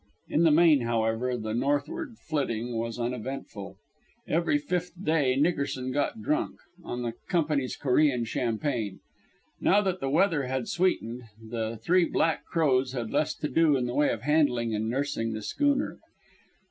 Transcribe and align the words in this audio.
In 0.29 0.41
the 0.41 0.49
main, 0.49 0.81
however, 0.81 1.37
the 1.37 1.53
northward 1.53 2.15
flitting 2.17 2.75
was 2.75 2.97
uneventful. 2.97 3.77
Every 4.27 4.57
fifth 4.57 4.93
day 4.99 5.35
Nickerson 5.35 5.91
got 5.91 6.23
drunk 6.23 6.55
on 6.83 7.03
the 7.03 7.13
Company's 7.29 7.75
Corean 7.77 8.25
champagne. 8.25 8.99
Now 9.59 9.81
that 9.83 9.99
the 9.99 10.09
weather 10.09 10.45
had 10.47 10.67
sweetened, 10.67 11.25
the 11.39 11.77
Three 11.83 12.05
Black 12.05 12.45
Crows 12.45 12.93
had 12.93 13.11
less 13.11 13.35
to 13.35 13.47
do 13.47 13.75
in 13.77 13.85
the 13.85 13.93
way 13.93 14.09
of 14.09 14.23
handling 14.23 14.73
and 14.73 14.89
nursing 14.89 15.33
the 15.33 15.43
schooner. 15.43 15.99